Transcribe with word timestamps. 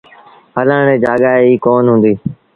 هلڻ 0.57 0.79
ريٚ 0.87 1.01
جآڳآ 1.03 1.31
ئيٚ 1.43 1.61
ڪونا 1.63 1.89
هُݩديٚ۔ 1.93 2.19